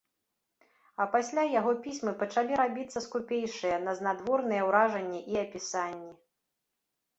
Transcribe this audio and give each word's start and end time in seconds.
А 1.03 1.05
пасля 1.15 1.43
яго 1.59 1.73
пісьмы 1.83 2.13
пачалі 2.21 2.57
рабіцца 2.63 2.99
скупейшыя 3.07 3.77
на 3.85 3.95
знадворныя 4.01 4.67
ўражанні 4.71 5.23
і 5.35 5.41
апісанні. 5.45 6.13